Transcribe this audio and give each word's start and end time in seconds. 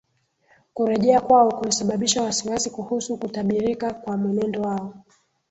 Kurejea 0.73 1.21
kwao 1.21 1.51
kulisababisha 1.51 2.23
wasiwasi 2.23 2.69
kuhusu 2.69 3.17
kutabirika 3.17 3.93
kwa 3.93 4.17
mwenendo 4.17 4.61
wao 4.61 4.93